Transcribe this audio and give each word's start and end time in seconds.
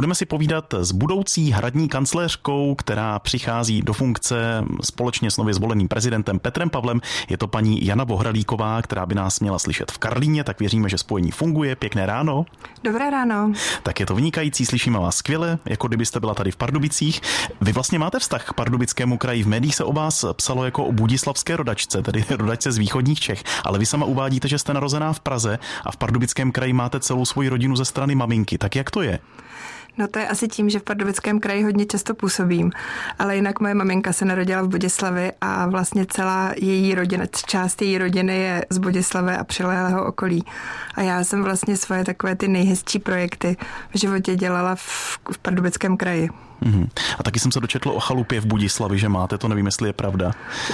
Budeme 0.00 0.14
si 0.14 0.26
povídat 0.26 0.74
s 0.74 0.92
budoucí 0.92 1.50
hradní 1.50 1.88
kancléřkou, 1.88 2.74
která 2.74 3.18
přichází 3.18 3.82
do 3.82 3.92
funkce 3.92 4.64
společně 4.82 5.30
s 5.30 5.36
nově 5.36 5.54
zvoleným 5.54 5.88
prezidentem 5.88 6.38
Petrem 6.38 6.70
Pavlem. 6.70 7.00
Je 7.28 7.36
to 7.36 7.46
paní 7.46 7.86
Jana 7.86 8.04
Bohralíková, 8.04 8.82
která 8.82 9.06
by 9.06 9.14
nás 9.14 9.40
měla 9.40 9.58
slyšet 9.58 9.92
v 9.92 9.98
Karlíně, 9.98 10.44
tak 10.44 10.60
věříme, 10.60 10.88
že 10.88 10.98
spojení 10.98 11.30
funguje. 11.30 11.76
Pěkné 11.76 12.06
ráno. 12.06 12.46
Dobré 12.84 13.10
ráno. 13.10 13.52
Tak 13.82 14.00
je 14.00 14.06
to 14.06 14.14
vynikající, 14.14 14.66
slyšíme 14.66 14.98
vás 14.98 15.16
skvěle, 15.16 15.58
jako 15.64 15.88
kdybyste 15.88 16.20
byla 16.20 16.34
tady 16.34 16.50
v 16.50 16.56
Pardubicích. 16.56 17.20
Vy 17.60 17.72
vlastně 17.72 17.98
máte 17.98 18.18
vztah 18.18 18.44
k 18.44 18.52
Pardubickému 18.52 19.18
kraji. 19.18 19.42
V 19.42 19.48
médiích 19.48 19.74
se 19.74 19.84
o 19.84 19.92
vás 19.92 20.24
psalo 20.32 20.64
jako 20.64 20.84
o 20.84 20.92
budislavské 20.92 21.56
rodačce, 21.56 22.02
tedy 22.02 22.24
rodačce 22.30 22.72
z 22.72 22.78
východních 22.78 23.20
Čech, 23.20 23.44
ale 23.64 23.78
vy 23.78 23.86
sama 23.86 24.06
uvádíte, 24.06 24.48
že 24.48 24.58
jste 24.58 24.74
narozená 24.74 25.12
v 25.12 25.20
Praze 25.20 25.58
a 25.84 25.92
v 25.92 25.96
Pardubickém 25.96 26.52
kraji 26.52 26.72
máte 26.72 27.00
celou 27.00 27.24
svoji 27.24 27.48
rodinu 27.48 27.76
ze 27.76 27.84
strany 27.84 28.14
maminky. 28.14 28.58
Tak 28.58 28.76
jak 28.76 28.90
to 28.90 29.02
je? 29.02 29.18
No 29.98 30.08
to 30.08 30.18
je 30.18 30.28
asi 30.28 30.48
tím, 30.48 30.70
že 30.70 30.78
v 30.78 30.82
Pardubickém 30.82 31.40
kraji 31.40 31.62
hodně 31.62 31.86
často 31.86 32.14
působím, 32.14 32.70
ale 33.18 33.36
jinak 33.36 33.60
moje 33.60 33.74
maminka 33.74 34.12
se 34.12 34.24
narodila 34.24 34.62
v 34.62 34.68
Budislavi 34.68 35.32
a 35.40 35.66
vlastně 35.66 36.06
celá 36.06 36.52
její 36.56 36.94
rodina, 36.94 37.24
část 37.46 37.82
její 37.82 37.98
rodiny 37.98 38.36
je 38.36 38.64
z 38.70 38.78
Budislavy 38.78 39.32
a 39.36 39.44
přilehlého 39.44 40.06
okolí. 40.06 40.44
A 40.94 41.02
já 41.02 41.24
jsem 41.24 41.44
vlastně 41.44 41.76
svoje 41.76 42.04
takové 42.04 42.36
ty 42.36 42.48
nejhezčí 42.48 42.98
projekty 42.98 43.56
v 43.94 43.98
životě 43.98 44.36
dělala 44.36 44.74
v, 44.74 45.18
v 45.32 45.38
Pardubickém 45.38 45.96
kraji. 45.96 46.28
Mm-hmm. 46.62 46.88
A 47.18 47.22
taky 47.22 47.40
jsem 47.40 47.52
se 47.52 47.60
dočetl 47.60 47.88
o 47.88 48.00
chalupě 48.00 48.40
v 48.40 48.46
Budislavi, 48.46 48.98
že 48.98 49.08
máte, 49.08 49.38
to 49.38 49.48
nevím, 49.48 49.66
jestli 49.66 49.88
je 49.88 49.92
pravda. 49.92 50.32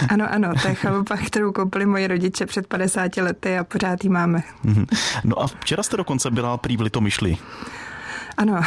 Ano, 0.09 0.27
ano, 0.31 0.53
to 0.62 0.69
je 0.69 0.75
chalupa, 0.75 1.17
kterou 1.27 1.53
koupili 1.53 1.87
moji 1.87 2.06
rodiče 2.06 2.47
před 2.47 2.67
50 2.67 3.17
lety 3.17 3.59
a 3.59 3.65
pořád 3.65 4.05
ji 4.05 4.11
máme. 4.11 4.42
Mm-hmm. 4.65 4.87
No 5.25 5.42
a 5.42 5.47
včera 5.47 5.83
jste 5.83 5.97
dokonce 5.97 6.31
byla 6.31 6.56
prý 6.56 6.77
v 6.77 6.81
Litomyšli. 6.81 7.37
Ano. 8.37 8.61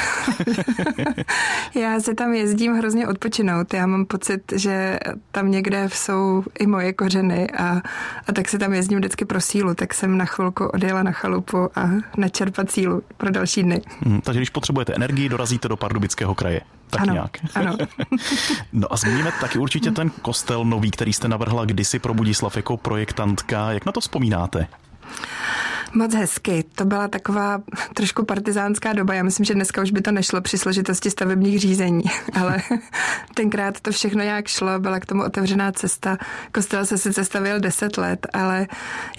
já 1.75 1.99
se 1.99 2.15
tam 2.15 2.33
jezdím 2.33 2.73
hrozně 2.73 3.07
odpočinout. 3.07 3.73
Já 3.73 3.87
mám 3.87 4.05
pocit, 4.05 4.53
že 4.55 4.99
tam 5.31 5.51
někde 5.51 5.89
jsou 5.93 6.43
i 6.59 6.67
moje 6.67 6.93
kořeny 6.93 7.51
a, 7.51 7.81
a 8.27 8.33
tak 8.33 8.49
se 8.49 8.59
tam 8.59 8.73
jezdím 8.73 8.99
vždycky 8.99 9.25
pro 9.25 9.41
sílu. 9.41 9.75
Tak 9.75 9.93
jsem 9.93 10.17
na 10.17 10.25
chvilku 10.25 10.65
odjela 10.65 11.03
na 11.03 11.11
chalupu 11.11 11.69
a 11.75 11.89
načerpat 12.17 12.71
sílu 12.71 13.03
pro 13.17 13.31
další 13.31 13.63
dny. 13.63 13.81
Hmm, 14.05 14.21
takže 14.21 14.39
když 14.39 14.49
potřebujete 14.49 14.93
energii, 14.93 15.29
dorazíte 15.29 15.67
do 15.67 15.77
Pardubického 15.77 16.35
kraje. 16.35 16.61
Tak 16.89 17.01
ano, 17.01 17.13
nějak. 17.13 17.37
Ano. 17.55 17.77
no 18.73 18.93
a 18.93 18.97
zmíníme 18.97 19.31
taky 19.41 19.59
určitě 19.59 19.91
ten 19.91 20.09
kostel 20.09 20.65
nový, 20.65 20.91
který 20.91 21.13
jste 21.13 21.27
navrhla 21.27 21.65
kdysi 21.65 21.99
pro 21.99 22.13
Budislav 22.13 22.55
jako 22.55 22.77
projektantka. 22.77 23.71
Jak 23.71 23.85
na 23.85 23.91
to 23.91 24.01
vzpomínáte? 24.01 24.67
Moc 25.93 26.13
hezky. 26.13 26.63
To 26.75 26.85
byla 26.85 27.07
taková 27.07 27.61
trošku 27.93 28.25
partizánská 28.25 28.93
doba. 28.93 29.13
Já 29.13 29.23
myslím, 29.23 29.45
že 29.45 29.53
dneska 29.53 29.81
už 29.81 29.91
by 29.91 30.01
to 30.01 30.11
nešlo 30.11 30.41
při 30.41 30.57
složitosti 30.57 31.11
stavebních 31.11 31.59
řízení, 31.59 32.03
ale 32.41 32.57
tenkrát 33.33 33.79
to 33.81 33.91
všechno 33.91 34.23
nějak 34.23 34.47
šlo, 34.47 34.79
byla 34.79 34.99
k 34.99 35.05
tomu 35.05 35.23
otevřená 35.23 35.71
cesta. 35.71 36.17
Kostel 36.51 36.85
se 36.85 36.97
sice 36.97 37.25
stavil 37.25 37.59
10 37.59 37.97
let, 37.97 38.27
ale 38.33 38.67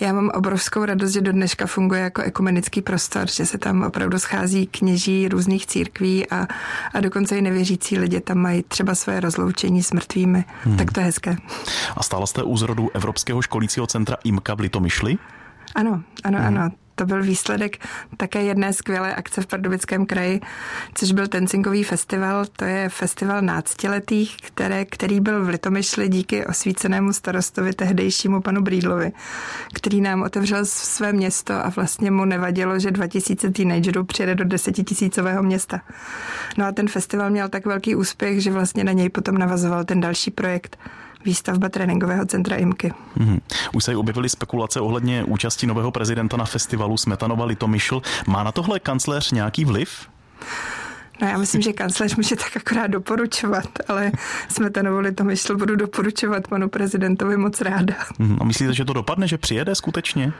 já 0.00 0.12
mám 0.12 0.30
obrovskou 0.34 0.84
radost, 0.84 1.12
že 1.12 1.20
do 1.20 1.32
dneška 1.32 1.66
funguje 1.66 2.00
jako 2.00 2.22
ekumenický 2.22 2.82
prostor, 2.82 3.30
že 3.30 3.46
se 3.46 3.58
tam 3.58 3.82
opravdu 3.82 4.18
schází 4.18 4.66
kněží 4.66 5.28
různých 5.28 5.66
církví 5.66 6.30
a, 6.30 6.46
a 6.94 7.00
dokonce 7.00 7.38
i 7.38 7.42
nevěřící 7.42 7.98
lidi 7.98 8.20
tam 8.20 8.38
mají 8.38 8.62
třeba 8.62 8.94
své 8.94 9.20
rozloučení 9.20 9.82
s 9.82 9.92
mrtvými. 9.92 10.44
Hmm. 10.64 10.76
Tak 10.76 10.92
to 10.92 11.00
je 11.00 11.06
hezké. 11.06 11.36
A 11.96 12.02
stála 12.02 12.26
jste 12.26 12.42
u 12.42 12.56
zrodu 12.56 12.90
Evropského 12.94 13.42
školícího 13.42 13.86
centra 13.86 14.16
IMKA 14.24 14.54
v 14.54 14.60
Litomyšli? 14.60 15.18
Ano, 15.74 16.02
ano, 16.24 16.38
hmm. 16.38 16.46
ano. 16.46 16.70
To 17.00 17.06
byl 17.06 17.22
výsledek 17.22 17.86
také 18.16 18.42
jedné 18.42 18.72
skvělé 18.72 19.14
akce 19.14 19.40
v 19.40 19.46
Pardubickém 19.46 20.06
kraji, 20.06 20.40
což 20.94 21.12
byl 21.12 21.28
Tencinkový 21.28 21.84
festival. 21.84 22.46
To 22.56 22.64
je 22.64 22.88
festival 22.88 23.42
náctiletých, 23.42 24.36
které, 24.36 24.84
který 24.84 25.20
byl 25.20 25.44
v 25.44 25.48
Litomyšli 25.48 26.08
díky 26.08 26.46
osvícenému 26.46 27.12
starostovi 27.12 27.72
tehdejšímu 27.72 28.40
panu 28.40 28.62
Brídlovi, 28.62 29.12
který 29.72 30.00
nám 30.00 30.22
otevřel 30.22 30.64
své 30.64 31.12
město 31.12 31.54
a 31.54 31.68
vlastně 31.68 32.10
mu 32.10 32.24
nevadilo, 32.24 32.78
že 32.78 32.90
2000 32.90 33.50
teenagerů 33.50 34.04
přijede 34.04 34.34
do 34.34 34.44
desetitisícového 34.44 35.42
města. 35.42 35.80
No 36.58 36.66
a 36.66 36.72
ten 36.72 36.88
festival 36.88 37.30
měl 37.30 37.48
tak 37.48 37.66
velký 37.66 37.94
úspěch, 37.94 38.42
že 38.42 38.50
vlastně 38.52 38.84
na 38.84 38.92
něj 38.92 39.08
potom 39.08 39.38
navazoval 39.38 39.84
ten 39.84 40.00
další 40.00 40.30
projekt 40.30 40.78
výstavba 41.24 41.68
tréninkového 41.68 42.26
centra 42.26 42.56
IMKY. 42.56 42.92
Mm-hmm. 43.18 43.40
Už 43.72 43.84
se 43.84 43.96
objevily 43.96 44.28
spekulace 44.28 44.80
ohledně 44.80 45.24
účasti 45.24 45.66
nového 45.66 45.90
prezidenta 45.90 46.36
na 46.36 46.44
festivalu 46.44 46.96
Smetanova 46.96 47.44
Litomyšl. 47.44 48.02
Má 48.26 48.42
na 48.42 48.52
tohle 48.52 48.80
kancléř 48.80 49.32
nějaký 49.32 49.64
vliv? 49.64 50.08
No 51.22 51.28
já 51.28 51.38
myslím, 51.38 51.62
že 51.62 51.72
kancléř 51.72 52.16
může 52.16 52.36
tak 52.36 52.56
akorát 52.56 52.86
doporučovat, 52.86 53.68
ale 53.88 54.12
Smetanovu 54.48 54.98
Litomyšl 54.98 55.56
budu 55.56 55.76
doporučovat 55.76 56.48
panu 56.48 56.68
prezidentovi 56.68 57.36
moc 57.36 57.60
ráda. 57.60 57.94
Mm-hmm. 57.94 58.36
A 58.40 58.44
myslíte, 58.44 58.74
že 58.74 58.84
to 58.84 58.92
dopadne, 58.92 59.28
že 59.28 59.38
přijede 59.38 59.74
skutečně? 59.74 60.32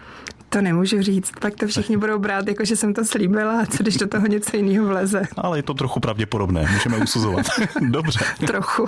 To 0.49 0.61
nemůžu 0.61 1.03
říct, 1.03 1.33
pak 1.41 1.55
to 1.55 1.67
všichni 1.67 1.97
budou 1.97 2.19
brát, 2.19 2.49
jako 2.49 2.65
že 2.65 2.77
jsem 2.77 2.95
to 2.95 3.05
slíbila, 3.05 3.61
a 3.61 3.67
co 3.67 3.83
když 3.83 3.97
do 3.97 4.07
toho 4.07 4.27
něco 4.27 4.57
jiného 4.57 4.87
vleze. 4.87 5.23
Ale 5.37 5.59
je 5.59 5.63
to 5.63 5.75
trochu 5.75 6.01
pravděpodobné, 6.01 6.69
můžeme 6.73 6.97
usuzovat. 6.97 7.47
Dobře. 7.81 8.21
trochu. 8.47 8.87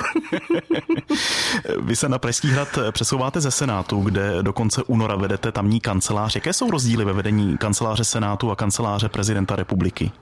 Vy 1.83 1.97
se 1.97 2.09
na 2.09 2.19
Pražský 2.19 2.49
hrad 2.49 2.79
přesouváte 2.93 3.41
ze 3.41 3.51
Senátu, 3.51 4.01
kde 4.01 4.43
do 4.43 4.53
konce 4.53 4.83
února 4.83 5.17
vedete 5.17 5.53
tamní 5.53 5.81
kancelář. 5.81 6.35
Jaké 6.35 6.53
jsou 6.53 6.71
rozdíly 6.71 7.05
ve 7.05 7.13
vedení 7.13 7.59
kanceláře 7.59 8.05
Senátu 8.05 8.51
a 8.51 8.57
kanceláře 8.57 9.09
prezidenta 9.09 9.57
republiky? 9.57 10.13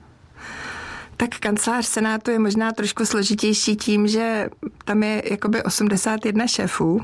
Tak 1.21 1.39
kancelář 1.39 1.85
Senátu 1.85 2.31
je 2.31 2.39
možná 2.39 2.71
trošku 2.71 3.05
složitější 3.05 3.75
tím, 3.75 4.07
že 4.07 4.49
tam 4.85 5.03
je 5.03 5.23
jakoby 5.31 5.63
81 5.63 6.47
šéfů 6.47 7.01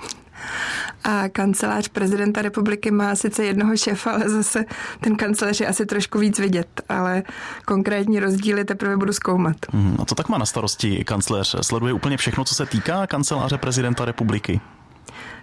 a 1.03 1.29
kancelář 1.29 1.87
prezidenta 1.87 2.41
republiky 2.41 2.91
má 2.91 3.15
sice 3.15 3.45
jednoho 3.45 3.77
šéfa, 3.77 4.11
ale 4.11 4.29
zase 4.29 4.65
ten 5.01 5.15
kancelář 5.15 5.59
je 5.59 5.67
asi 5.67 5.85
trošku 5.85 6.19
víc 6.19 6.39
vidět, 6.39 6.81
ale 6.89 7.23
konkrétní 7.65 8.19
rozdíly 8.19 8.65
teprve 8.65 8.97
budu 8.97 9.13
zkoumat. 9.13 9.55
Hmm, 9.71 9.97
a 9.99 10.05
co 10.05 10.15
tak 10.15 10.29
má 10.29 10.37
na 10.37 10.45
starosti 10.45 11.03
kancléř? 11.03 11.55
Sleduje 11.61 11.93
úplně 11.93 12.17
všechno, 12.17 12.45
co 12.45 12.55
se 12.55 12.65
týká 12.65 13.07
kanceláře 13.07 13.57
prezidenta 13.57 14.05
republiky? 14.05 14.61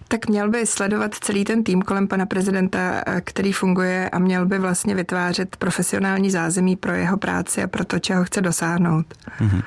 Tak 0.08 0.28
měl 0.28 0.50
by 0.50 0.66
sledovat 0.66 1.14
celý 1.14 1.44
ten 1.44 1.64
tým 1.64 1.82
kolem 1.82 2.08
pana 2.08 2.26
prezidenta, 2.26 3.02
který 3.20 3.52
funguje 3.52 4.10
a 4.10 4.18
měl 4.18 4.46
by 4.46 4.58
vlastně 4.58 4.94
vytvářet 4.94 5.56
profesionální 5.56 6.30
zázemí 6.30 6.76
pro 6.76 6.92
jeho 6.92 7.16
práci 7.16 7.62
a 7.62 7.66
pro 7.66 7.84
to, 7.84 7.98
čeho 7.98 8.24
chce 8.24 8.40
dosáhnout. 8.40 9.06
Mm-hmm. 9.40 9.62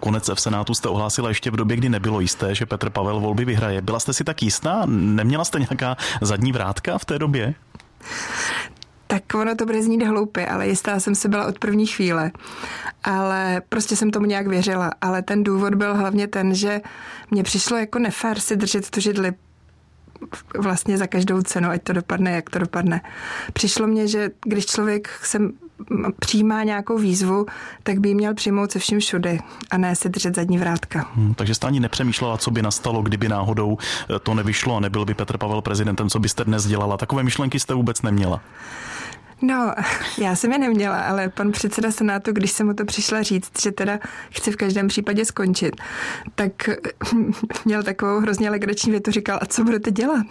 Konec 0.00 0.30
v 0.34 0.40
Senátu 0.40 0.74
jste 0.74 0.88
ohlásila 0.88 1.28
ještě 1.28 1.50
v 1.50 1.56
době, 1.56 1.76
kdy 1.76 1.88
nebylo 1.88 2.20
jisté, 2.20 2.54
že 2.54 2.66
Petr 2.66 2.90
Pavel 2.90 3.20
volby 3.20 3.44
vyhraje. 3.44 3.82
Byla 3.82 4.00
jste 4.00 4.12
si 4.12 4.24
tak 4.24 4.42
jistá? 4.42 4.82
Neměla 4.86 5.44
jste 5.44 5.58
nějaká 5.58 5.96
zadní 6.20 6.52
vrátka 6.52 6.98
v 6.98 7.04
té 7.04 7.18
době? 7.18 7.54
tak 9.06 9.34
ono 9.34 9.54
to 9.54 9.66
bude 9.66 9.82
znít 9.82 10.02
hloupě, 10.02 10.46
ale 10.46 10.68
jistá 10.68 11.00
jsem 11.00 11.14
si 11.14 11.28
byla 11.28 11.46
od 11.46 11.58
první 11.58 11.86
chvíle. 11.86 12.30
Ale 13.04 13.62
prostě 13.68 13.96
jsem 13.96 14.10
tomu 14.10 14.26
nějak 14.26 14.46
věřila. 14.46 14.90
Ale 15.00 15.22
ten 15.22 15.44
důvod 15.44 15.74
byl 15.74 15.96
hlavně 15.96 16.26
ten, 16.26 16.54
že 16.54 16.80
mně 17.30 17.42
přišlo 17.42 17.76
jako 17.76 17.98
nefér 17.98 18.40
si 18.40 18.56
držet 18.56 18.90
tu 18.90 19.00
židli 19.00 19.32
vlastně 20.58 20.98
za 20.98 21.06
každou 21.06 21.42
cenu, 21.42 21.70
ať 21.70 21.82
to 21.82 21.92
dopadne, 21.92 22.30
jak 22.30 22.50
to 22.50 22.58
dopadne. 22.58 23.00
Přišlo 23.52 23.86
mně, 23.86 24.08
že 24.08 24.30
když 24.44 24.66
člověk 24.66 25.08
se 25.22 25.38
přijímá 26.18 26.62
nějakou 26.62 26.98
výzvu, 26.98 27.46
tak 27.82 27.98
by 27.98 28.08
ji 28.08 28.14
měl 28.14 28.34
přijmout 28.34 28.72
se 28.72 28.78
vším 28.78 29.00
všude 29.00 29.38
a 29.70 29.78
ne 29.78 29.96
si 29.96 30.08
držet 30.08 30.34
zadní 30.34 30.58
vrátka. 30.58 31.10
Hmm, 31.14 31.34
takže 31.34 31.54
jste 31.54 31.66
ani 31.66 31.80
nepřemýšlela, 31.80 32.38
co 32.38 32.50
by 32.50 32.62
nastalo, 32.62 33.02
kdyby 33.02 33.28
náhodou 33.28 33.78
to 34.22 34.34
nevyšlo 34.34 34.76
a 34.76 34.80
nebyl 34.80 35.04
by 35.04 35.14
Petr 35.14 35.38
Pavel 35.38 35.62
prezidentem, 35.62 36.10
co 36.10 36.18
byste 36.18 36.44
dnes 36.44 36.66
dělala. 36.66 36.96
Takové 36.96 37.22
myšlenky 37.22 37.60
jste 37.60 37.74
vůbec 37.74 38.02
neměla. 38.02 38.40
No, 39.42 39.74
já 40.18 40.36
jsem 40.36 40.52
je 40.52 40.58
neměla, 40.58 41.00
ale 41.00 41.28
pan 41.28 41.52
předseda 41.52 41.90
Senátu, 41.90 42.32
když 42.32 42.50
jsem 42.50 42.66
mu 42.66 42.74
to 42.74 42.84
přišla 42.84 43.22
říct, 43.22 43.62
že 43.62 43.72
teda 43.72 43.98
chci 44.30 44.50
v 44.52 44.56
každém 44.56 44.88
případě 44.88 45.24
skončit, 45.24 45.76
tak 46.34 46.52
měl 47.64 47.82
takovou 47.82 48.20
hrozně 48.20 48.50
legrační 48.50 48.90
větu, 48.90 49.10
říkal, 49.10 49.38
a 49.42 49.46
co 49.46 49.64
budete 49.64 49.90
dělat? 49.90 50.26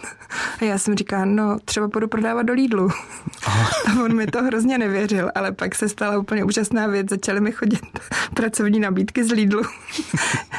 A 0.60 0.64
já 0.64 0.78
jsem 0.78 0.94
říkala, 0.94 1.24
no, 1.24 1.58
třeba 1.64 1.88
budu 1.88 2.08
prodávat 2.08 2.42
do 2.42 2.52
Lidlu. 2.52 2.90
A 3.86 4.02
on 4.04 4.16
mi 4.16 4.26
to 4.26 4.42
hrozně 4.42 4.78
nevěřil, 4.78 5.30
ale 5.34 5.52
pak 5.52 5.74
se 5.74 5.88
stala 5.88 6.18
úplně 6.18 6.44
úžasná 6.44 6.86
věc, 6.86 7.10
začaly 7.10 7.40
mi 7.40 7.52
chodit 7.52 7.80
pracovní 8.34 8.80
nabídky 8.80 9.24
z 9.24 9.32
Lidlu. 9.32 9.62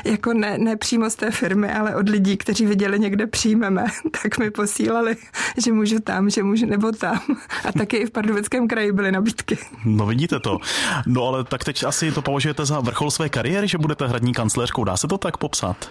jako 0.06 0.34
ne, 0.34 0.58
ne 0.58 0.76
přímo 0.76 1.10
z 1.10 1.16
té 1.16 1.32
firmy, 1.32 1.72
ale 1.72 1.96
od 1.96 2.10
lidí, 2.10 2.38
kteří 2.38 2.66
viděli 2.66 3.00
někde 3.00 3.28
přijmeme, 3.28 3.86
tak 4.22 4.38
mi 4.38 4.52
posílali, 4.52 5.18
že 5.58 5.72
můžu 5.72 6.00
tam, 6.00 6.30
že 6.30 6.44
můžu 6.44 6.66
nebo 6.66 6.92
tam. 6.92 7.20
A 7.66 7.72
taky 7.72 7.98
i 7.98 8.06
v 8.06 8.12
Pardubice 8.12 8.35
Pardubickém 8.36 8.68
kraji 8.68 8.92
byly 8.92 9.12
nabídky. 9.12 9.58
No 9.86 10.06
vidíte 10.06 10.40
to. 10.40 10.58
No 11.06 11.28
ale 11.28 11.44
tak 11.44 11.64
teď 11.64 11.84
asi 11.84 12.12
to 12.12 12.22
považujete 12.22 12.66
za 12.66 12.80
vrchol 12.80 13.12
své 13.12 13.30
kariéry, 13.30 13.68
že 13.68 13.78
budete 13.78 14.08
hradní 14.08 14.34
kancléřkou. 14.34 14.84
Dá 14.84 14.98
se 14.98 15.08
to 15.08 15.18
tak 15.18 15.38
popsat? 15.38 15.90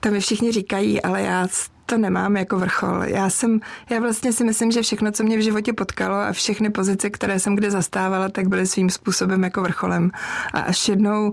To 0.00 0.10
mi 0.10 0.20
všichni 0.20 0.52
říkají, 0.52 1.02
ale 1.02 1.22
já 1.22 1.48
to 1.94 1.98
nemám 1.98 2.36
jako 2.36 2.58
vrchol. 2.58 3.04
Já 3.04 3.30
jsem, 3.30 3.60
já 3.90 4.00
vlastně 4.00 4.32
si 4.32 4.44
myslím, 4.44 4.72
že 4.72 4.82
všechno, 4.82 5.12
co 5.12 5.22
mě 5.22 5.36
v 5.38 5.40
životě 5.40 5.72
potkalo 5.72 6.14
a 6.14 6.32
všechny 6.32 6.70
pozice, 6.70 7.10
které 7.10 7.38
jsem 7.38 7.56
kde 7.56 7.70
zastávala, 7.70 8.28
tak 8.28 8.48
byly 8.48 8.66
svým 8.66 8.90
způsobem 8.90 9.44
jako 9.44 9.62
vrcholem. 9.62 10.10
A 10.54 10.60
až 10.60 10.88
jednou 10.88 11.32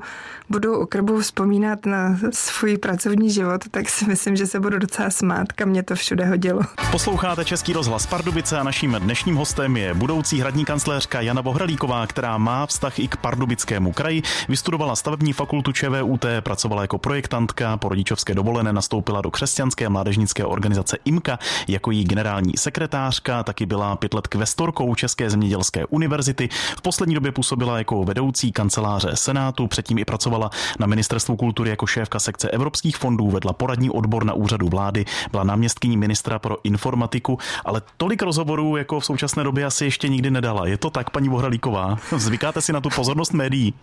budu 0.50 0.80
u 0.80 0.86
krbu 0.86 1.20
vzpomínat 1.20 1.86
na 1.86 2.18
svůj 2.34 2.78
pracovní 2.78 3.32
život, 3.32 3.62
tak 3.72 3.90
si 3.90 4.06
myslím, 4.06 4.36
že 4.36 4.48
se 4.48 4.60
budu 4.60 4.80
docela 4.80 5.10
smát, 5.10 5.52
kam 5.52 5.70
mě 5.70 5.84
to 5.84 5.96
všude 5.96 6.26
hodilo. 6.26 6.62
Posloucháte 6.92 7.46
Český 7.46 7.74
rozhlas 7.74 8.06
Pardubice 8.06 8.60
a 8.60 8.64
naším 8.64 8.96
dnešním 9.00 9.36
hostem 9.36 9.78
je 9.78 9.94
budoucí 9.94 10.40
hradní 10.40 10.66
kancléřka 10.66 11.22
Jana 11.22 11.42
Bohralíková, 11.42 12.08
která 12.08 12.38
má 12.38 12.66
vztah 12.66 13.00
i 13.00 13.08
k 13.08 13.18
Pardubickému 13.18 13.92
kraji. 13.92 14.22
Vystudovala 14.50 14.96
stavební 14.96 15.34
fakultu 15.34 15.72
ČVUT, 15.72 16.26
pracovala 16.40 16.82
jako 16.82 16.98
projektantka, 16.98 17.78
po 17.78 17.90
rodičovské 17.90 18.34
dovolené 18.34 18.74
nastoupila 18.74 19.22
do 19.22 19.32
křesťanské 19.32 19.90
mládežnické 19.90 20.46
organizace 20.52 20.98
IMKA 21.06 21.40
jako 21.68 21.92
její 21.92 22.04
generální 22.04 22.54
sekretářka, 22.58 23.44
taky 23.44 23.66
byla 23.66 23.96
pět 23.96 24.14
let 24.14 24.28
kvestorkou 24.28 24.96
České 24.96 25.30
zemědělské 25.30 25.86
univerzity. 25.86 26.50
V 26.78 26.82
poslední 26.82 27.16
době 27.16 27.32
působila 27.32 27.78
jako 27.78 28.04
vedoucí 28.04 28.52
kanceláře 28.52 29.12
Senátu, 29.14 29.68
předtím 29.68 29.98
i 29.98 30.06
pracovala 30.06 30.50
na 30.80 30.88
Ministerstvu 30.88 31.36
kultury 31.36 31.70
jako 31.70 31.88
šéfka 31.88 32.20
sekce 32.20 32.50
evropských 32.50 32.98
fondů, 32.98 33.30
vedla 33.30 33.54
poradní 33.54 33.90
odbor 33.90 34.26
na 34.26 34.34
úřadu 34.34 34.70
vlády, 34.70 35.06
byla 35.32 35.44
náměstkyní 35.44 35.98
ministra 35.98 36.40
pro 36.40 36.58
informatiku, 36.64 37.38
ale 37.66 37.82
tolik 37.98 38.22
rozhovorů 38.22 38.78
jako 38.78 39.00
v 39.00 39.06
současné 39.06 39.44
době 39.44 39.66
asi 39.66 39.86
ještě 39.86 40.08
nikdy 40.08 40.32
nedala. 40.32 40.68
Je 40.68 40.78
to 40.78 40.90
tak, 40.90 41.10
paní 41.10 41.30
Bohralíková? 41.30 41.98
Zvykáte 42.18 42.62
si 42.62 42.74
na 42.74 42.82
tu 42.82 42.90
pozornost 42.90 43.34
médií? 43.34 43.74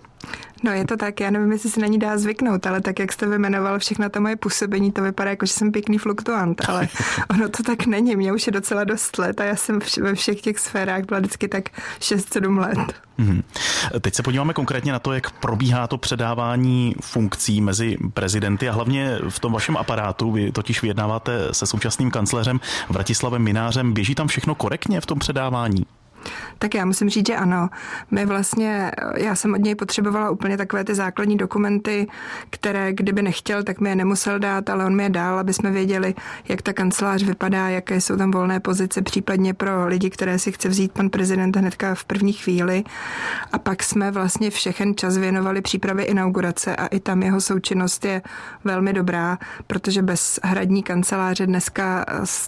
No 0.62 0.72
je 0.72 0.84
to 0.84 0.96
tak, 0.96 1.20
já 1.20 1.30
nevím, 1.30 1.52
jestli 1.52 1.70
si 1.70 1.80
na 1.80 1.86
ní 1.86 1.98
dá 1.98 2.18
zvyknout, 2.18 2.66
ale 2.66 2.80
tak, 2.80 2.98
jak 2.98 3.12
jste 3.12 3.26
vymenoval 3.26 3.78
všechna 3.78 4.08
ta 4.08 4.20
moje 4.20 4.36
působení, 4.36 4.92
to 4.92 5.02
vypadá 5.02 5.30
jako, 5.30 5.46
že 5.46 5.52
jsem 5.52 5.72
pěkný 5.72 5.98
fluktuant, 5.98 6.68
ale 6.68 6.88
ono 7.30 7.48
to 7.48 7.62
tak 7.62 7.86
není, 7.86 8.16
mě 8.16 8.32
už 8.32 8.46
je 8.46 8.52
docela 8.52 8.84
dost 8.84 9.18
let 9.18 9.40
a 9.40 9.44
já 9.44 9.56
jsem 9.56 9.78
ve 10.00 10.14
všech 10.14 10.40
těch 10.40 10.58
sférách 10.58 11.04
byla 11.04 11.20
vždycky 11.20 11.48
tak 11.48 11.64
6-7 12.00 12.58
let. 12.58 12.78
Hmm. 13.18 13.42
Teď 14.00 14.14
se 14.14 14.22
podíváme 14.22 14.54
konkrétně 14.54 14.92
na 14.92 14.98
to, 14.98 15.12
jak 15.12 15.30
probíhá 15.30 15.86
to 15.86 15.98
předávání 15.98 16.94
funkcí 17.00 17.60
mezi 17.60 17.96
prezidenty 18.14 18.68
a 18.68 18.72
hlavně 18.72 19.18
v 19.28 19.38
tom 19.38 19.52
vašem 19.52 19.76
aparátu. 19.76 20.32
Vy 20.32 20.52
totiž 20.52 20.82
vyjednáváte 20.82 21.48
se 21.52 21.66
současným 21.66 22.10
kancléřem 22.10 22.60
Vratislavem 22.88 23.42
Minářem. 23.42 23.92
Běží 23.92 24.14
tam 24.14 24.28
všechno 24.28 24.54
korektně 24.54 25.00
v 25.00 25.06
tom 25.06 25.18
předávání? 25.18 25.86
Tak 26.58 26.74
já 26.74 26.84
musím 26.84 27.08
říct, 27.08 27.26
že 27.26 27.36
ano. 27.36 27.68
My 28.10 28.26
vlastně, 28.26 28.90
já 29.16 29.34
jsem 29.34 29.54
od 29.54 29.60
něj 29.60 29.74
potřebovala 29.74 30.30
úplně 30.30 30.56
takové 30.56 30.84
ty 30.84 30.94
základní 30.94 31.36
dokumenty, 31.36 32.06
které 32.50 32.92
kdyby 32.92 33.22
nechtěl, 33.22 33.62
tak 33.62 33.80
mi 33.80 33.88
je 33.88 33.96
nemusel 33.96 34.38
dát, 34.38 34.70
ale 34.70 34.84
on 34.84 34.96
mi 34.96 35.02
je 35.02 35.10
dal, 35.10 35.38
aby 35.38 35.52
jsme 35.52 35.70
věděli, 35.70 36.14
jak 36.48 36.62
ta 36.62 36.72
kancelář 36.72 37.22
vypadá, 37.22 37.68
jaké 37.68 38.00
jsou 38.00 38.16
tam 38.16 38.30
volné 38.30 38.60
pozice, 38.60 39.02
případně 39.02 39.54
pro 39.54 39.86
lidi, 39.86 40.10
které 40.10 40.38
si 40.38 40.52
chce 40.52 40.68
vzít 40.68 40.92
pan 40.92 41.10
prezident 41.10 41.56
hnedka 41.56 41.94
v 41.94 42.04
první 42.04 42.32
chvíli. 42.32 42.84
A 43.52 43.58
pak 43.58 43.82
jsme 43.82 44.10
vlastně 44.10 44.50
všechen 44.50 44.94
čas 44.94 45.16
věnovali 45.16 45.60
přípravě 45.60 46.04
inaugurace 46.04 46.76
a 46.76 46.86
i 46.86 47.00
tam 47.00 47.22
jeho 47.22 47.40
součinnost 47.40 48.04
je 48.04 48.22
velmi 48.64 48.92
dobrá, 48.92 49.38
protože 49.66 50.02
bez 50.02 50.40
hradní 50.42 50.82
kanceláře 50.82 51.46
dneska 51.46 52.04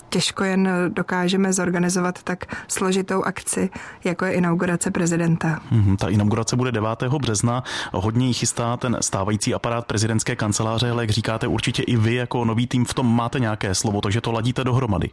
těžko 0.09 0.45
jen 0.45 0.69
dokážeme 0.89 1.53
zorganizovat 1.53 2.23
tak 2.23 2.45
složitou 2.69 3.23
akci, 3.23 3.60
jako 4.05 4.25
je 4.25 4.33
inaugurace 4.33 4.91
prezidenta. 4.91 5.61
Mm-hmm, 5.73 5.97
ta 5.97 6.09
inaugurace 6.09 6.57
bude 6.57 6.73
9. 6.73 7.03
března. 7.03 7.65
Hodně 7.93 8.27
jí 8.27 8.33
chystá 8.33 8.77
ten 8.77 8.97
stávající 9.01 9.55
aparát 9.55 9.87
prezidentské 9.87 10.37
kanceláře, 10.37 10.91
ale 10.91 11.03
jak 11.03 11.11
říkáte, 11.11 11.47
určitě 11.47 11.83
i 11.83 11.97
vy 11.97 12.15
jako 12.15 12.45
nový 12.45 12.67
tým 12.67 12.85
v 12.85 12.95
tom 12.95 13.17
máte 13.17 13.41
nějaké 13.41 13.75
slovo, 13.75 14.01
takže 14.01 14.21
to 14.21 14.33
ladíte 14.33 14.65
dohromady. 14.65 15.11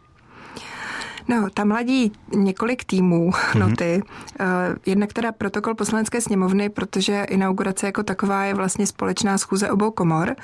No, 1.28 1.50
tam 1.54 1.70
ladí 1.70 2.12
několik 2.34 2.84
týmů 2.84 3.30
mm-hmm. 3.30 3.58
noty. 3.58 4.02
Uh, 4.40 4.46
jednak 4.86 5.12
teda 5.12 5.32
protokol 5.32 5.74
poslanecké 5.74 6.20
sněmovny, 6.20 6.68
protože 6.68 7.24
inaugurace 7.28 7.86
jako 7.86 8.02
taková 8.02 8.44
je 8.44 8.54
vlastně 8.54 8.86
společná 8.86 9.38
schůze 9.38 9.70
obou 9.70 9.90
komor, 9.90 10.36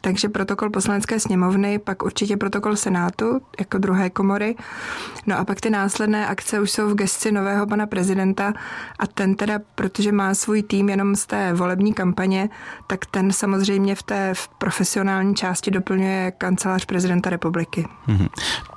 takže 0.00 0.28
protokol 0.28 0.70
poslanecké 0.70 1.20
sněmovny, 1.20 1.78
pak 1.78 2.02
určitě 2.02 2.36
protokol 2.36 2.76
senátu 2.76 3.40
jako 3.58 3.78
druhé 3.78 4.10
komory. 4.10 4.56
No 5.26 5.38
a 5.38 5.44
pak 5.44 5.60
ty 5.60 5.70
následné 5.70 6.26
akce 6.26 6.60
už 6.60 6.70
jsou 6.70 6.88
v 6.88 6.94
gesci 6.94 7.32
nového 7.32 7.66
pana 7.66 7.86
prezidenta 7.86 8.52
a 8.98 9.06
ten 9.06 9.34
teda, 9.34 9.58
protože 9.74 10.12
má 10.12 10.34
svůj 10.34 10.62
tým 10.62 10.88
jenom 10.88 11.16
z 11.16 11.26
té 11.26 11.52
volební 11.52 11.94
kampaně, 11.94 12.50
tak 12.86 13.06
ten 13.06 13.32
samozřejmě 13.32 13.94
v 13.94 14.02
té 14.02 14.34
v 14.34 14.48
profesionální 14.48 15.34
části 15.34 15.70
doplňuje 15.70 16.32
kancelář 16.38 16.84
prezidenta 16.84 17.30
republiky. 17.30 17.86
Mm-hmm. 18.08 18.28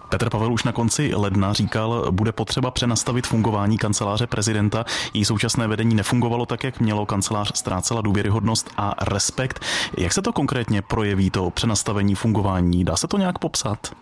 Petr 0.10 0.30
Pavel 0.30 0.54
už 0.54 0.64
na 0.64 0.72
konci 0.72 1.12
ledna 1.16 1.54
říkal, 1.54 2.12
bude 2.12 2.32
potřeba 2.32 2.72
přenastavit 2.72 3.28
fungování 3.28 3.78
kanceláře 3.78 4.28
prezidenta. 4.28 4.86
Její 5.14 5.26
současné 5.26 5.68
vedení 5.68 5.96
nefungovalo 5.96 6.46
tak, 6.46 6.64
jak 6.64 6.80
mělo. 6.80 7.06
Kancelář 7.06 7.52
ztrácela 7.56 8.02
důvěryhodnost 8.02 8.72
a 8.78 8.94
respekt. 9.08 9.60
Jak 9.98 10.14
se 10.14 10.22
to 10.22 10.34
konkrétně 10.34 10.82
projeví, 10.82 11.30
to 11.30 11.50
přenastavení 11.50 12.16
fungování? 12.16 12.84
Dá 12.84 12.96
se 12.96 13.08
to 13.08 13.18
nějak 13.18 13.40
popsat? 13.40 13.96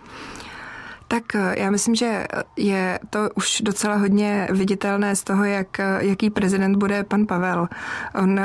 Tak 1.13 1.36
eh, 1.36 1.56
já 1.57 1.69
myslím, 1.69 1.95
že 1.95 2.27
je 2.57 3.00
to 3.10 3.30
už 3.36 3.62
docela 3.62 3.95
hodně 3.95 4.48
viditelné 4.51 5.15
z 5.15 5.24
toho, 5.24 5.44
jak, 5.44 5.80
eh, 5.80 5.98
jaký 6.00 6.30
prezident 6.30 6.75
bude 6.75 7.04
pan 7.04 7.25
Pavel. 7.25 7.68
On 8.15 8.39
eh, 8.39 8.44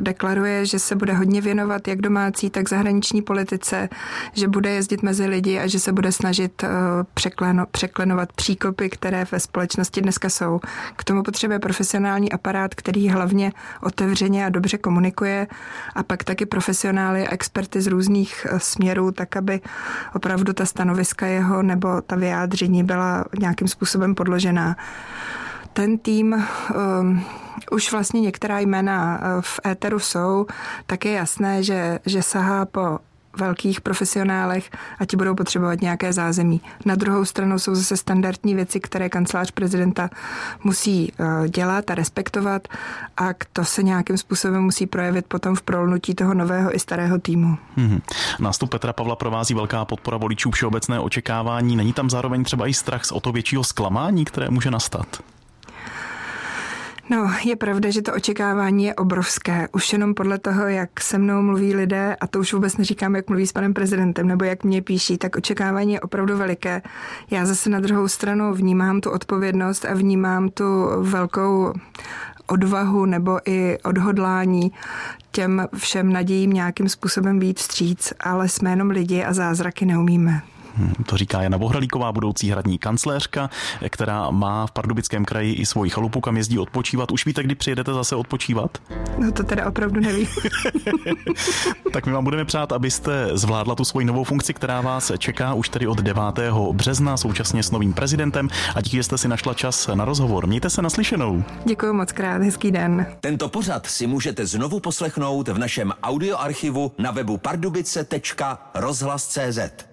deklaruje, 0.00 0.66
že 0.66 0.78
se 0.78 0.96
bude 0.96 1.12
hodně 1.12 1.40
věnovat 1.40 1.88
jak 1.88 2.00
domácí, 2.00 2.50
tak 2.50 2.68
zahraniční 2.68 3.22
politice, 3.22 3.88
že 4.32 4.48
bude 4.48 4.70
jezdit 4.70 5.02
mezi 5.02 5.26
lidi 5.26 5.58
a 5.58 5.66
že 5.66 5.80
se 5.80 5.92
bude 5.92 6.12
snažit 6.12 6.64
překleno, 7.14 7.66
překlenovat 7.66 8.32
příkopy, 8.32 8.90
které 8.90 9.26
ve 9.32 9.40
společnosti 9.40 10.00
dneska 10.00 10.28
jsou. 10.28 10.60
K 10.96 11.04
tomu 11.04 11.22
potřebuje 11.22 11.58
profesionální 11.58 12.32
aparát, 12.32 12.74
který 12.74 13.08
hlavně 13.08 13.52
otevřeně 13.82 14.46
a 14.46 14.48
dobře 14.48 14.78
komunikuje 14.78 15.46
a 15.94 16.02
pak 16.02 16.24
taky 16.24 16.46
profesionály 16.46 17.28
a 17.28 17.32
experty 17.32 17.80
z 17.80 17.86
různých 17.86 18.46
směrů, 18.58 19.12
tak 19.12 19.36
aby 19.36 19.60
opravdu 20.14 20.52
ta 20.52 20.66
stanoviska 20.66 21.26
jeho 21.26 21.62
nebo 21.62 22.02
ta 22.10 22.16
vyjádření 22.16 22.84
byla 22.84 23.24
nějakým 23.38 23.68
způsobem 23.68 24.14
podložená. 24.14 24.76
Ten 25.72 25.98
tým 25.98 26.44
um, 27.00 27.24
už 27.72 27.92
vlastně 27.92 28.20
některá 28.20 28.58
jména 28.58 29.18
uh, 29.18 29.40
v 29.40 29.60
éteru 29.66 29.98
jsou, 29.98 30.46
tak 30.86 31.04
je 31.04 31.12
jasné, 31.12 31.62
že, 31.62 31.98
že 32.06 32.22
sahá 32.22 32.66
po 32.66 32.98
velkých 33.36 33.80
profesionálech 33.80 34.70
a 34.98 35.04
ti 35.04 35.16
budou 35.16 35.34
potřebovat 35.34 35.80
nějaké 35.80 36.12
zázemí. 36.12 36.60
Na 36.84 36.94
druhou 36.94 37.24
stranu 37.24 37.58
jsou 37.58 37.74
zase 37.74 37.96
standardní 37.96 38.54
věci, 38.54 38.80
které 38.80 39.08
kancelář 39.08 39.50
prezidenta 39.50 40.10
musí 40.64 41.12
eh, 41.12 41.48
dělat 41.48 41.90
a 41.90 41.94
respektovat 41.94 42.68
a 43.16 43.28
to 43.52 43.64
se 43.64 43.82
nějakým 43.82 44.18
způsobem 44.18 44.62
musí 44.62 44.86
projevit 44.86 45.26
potom 45.26 45.56
v 45.56 45.62
prolnutí 45.62 46.14
toho 46.14 46.34
nového 46.34 46.76
i 46.76 46.78
starého 46.78 47.18
týmu. 47.18 47.58
Hmm. 47.76 48.00
Nástup 48.38 48.70
Petra 48.70 48.92
Pavla 48.92 49.16
provází 49.16 49.54
velká 49.54 49.84
podpora 49.84 50.16
voličů 50.16 50.50
všeobecné 50.50 51.00
očekávání. 51.00 51.76
Není 51.76 51.92
tam 51.92 52.10
zároveň 52.10 52.44
třeba 52.44 52.66
i 52.66 52.74
strach 52.74 53.04
z 53.04 53.12
o 53.12 53.20
to 53.20 53.32
většího 53.32 53.64
zklamání, 53.64 54.24
které 54.24 54.50
může 54.50 54.70
nastat? 54.70 55.22
No, 57.08 57.30
je 57.44 57.56
pravda, 57.56 57.90
že 57.90 58.02
to 58.02 58.14
očekávání 58.14 58.84
je 58.84 58.94
obrovské. 58.94 59.68
Už 59.72 59.92
jenom 59.92 60.14
podle 60.14 60.38
toho, 60.38 60.68
jak 60.68 61.00
se 61.00 61.18
mnou 61.18 61.42
mluví 61.42 61.74
lidé, 61.74 62.16
a 62.20 62.26
to 62.26 62.38
už 62.38 62.52
vůbec 62.52 62.76
neříkám, 62.76 63.16
jak 63.16 63.28
mluví 63.28 63.46
s 63.46 63.52
panem 63.52 63.74
prezidentem, 63.74 64.28
nebo 64.28 64.44
jak 64.44 64.64
mě 64.64 64.82
píší, 64.82 65.18
tak 65.18 65.36
očekávání 65.36 65.92
je 65.92 66.00
opravdu 66.00 66.36
veliké. 66.36 66.82
Já 67.30 67.46
zase 67.46 67.70
na 67.70 67.80
druhou 67.80 68.08
stranu 68.08 68.54
vnímám 68.54 69.00
tu 69.00 69.10
odpovědnost 69.10 69.84
a 69.84 69.94
vnímám 69.94 70.48
tu 70.48 70.64
velkou 71.00 71.72
odvahu 72.46 73.06
nebo 73.06 73.38
i 73.44 73.78
odhodlání 73.84 74.72
těm 75.30 75.66
všem 75.76 76.12
nadějím 76.12 76.52
nějakým 76.52 76.88
způsobem 76.88 77.38
být 77.38 77.58
vstříc, 77.58 78.12
ale 78.20 78.48
jsme 78.48 78.70
jenom 78.70 78.90
lidi 78.90 79.24
a 79.24 79.32
zázraky 79.32 79.86
neumíme. 79.86 80.42
Hmm, 80.76 80.94
to 81.06 81.16
říká 81.16 81.42
Jana 81.42 81.58
Bohralíková, 81.58 82.12
budoucí 82.12 82.50
hradní 82.50 82.78
kancléřka, 82.78 83.50
která 83.88 84.30
má 84.30 84.66
v 84.66 84.70
Pardubickém 84.70 85.24
kraji 85.24 85.52
i 85.52 85.66
svoji 85.66 85.90
chalupu, 85.90 86.20
kam 86.20 86.36
jezdí 86.36 86.58
odpočívat. 86.58 87.10
Už 87.10 87.26
víte, 87.26 87.42
kdy 87.42 87.54
přijedete 87.54 87.94
zase 87.94 88.16
odpočívat? 88.16 88.78
No 89.18 89.32
to 89.32 89.42
teda 89.42 89.68
opravdu 89.68 90.00
nevím. 90.00 90.26
tak 91.92 92.06
my 92.06 92.12
vám 92.12 92.24
budeme 92.24 92.44
přát, 92.44 92.72
abyste 92.72 93.28
zvládla 93.32 93.74
tu 93.74 93.84
svoji 93.84 94.06
novou 94.06 94.24
funkci, 94.24 94.54
která 94.54 94.80
vás 94.80 95.12
čeká 95.18 95.54
už 95.54 95.68
tedy 95.68 95.86
od 95.86 96.00
9. 96.00 96.22
března, 96.72 97.16
současně 97.16 97.62
s 97.62 97.70
novým 97.70 97.92
prezidentem. 97.92 98.48
A 98.74 98.80
díky, 98.80 98.96
že 98.96 99.02
jste 99.02 99.18
si 99.18 99.28
našla 99.28 99.54
čas 99.54 99.90
na 99.94 100.04
rozhovor. 100.04 100.46
Mějte 100.46 100.70
se 100.70 100.82
naslyšenou. 100.82 101.44
Děkuji 101.64 101.92
moc 101.92 102.12
krát, 102.12 102.42
hezký 102.42 102.70
den. 102.70 103.06
Tento 103.20 103.48
pořad 103.48 103.86
si 103.86 104.06
můžete 104.06 104.46
znovu 104.46 104.80
poslechnout 104.80 105.48
v 105.48 105.58
našem 105.58 105.92
audioarchivu 106.02 106.92
na 106.98 107.10
webu 107.10 107.38
pardubice.rozhlas.cz. 107.38 109.89